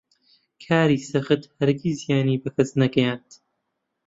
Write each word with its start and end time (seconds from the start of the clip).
کاری 0.63 0.97
سەخت 1.09 1.41
هەرگیز 1.57 1.97
زیانی 2.03 2.41
بە 2.43 2.49
کەس 2.55 2.69
نەگەیاند. 2.81 3.29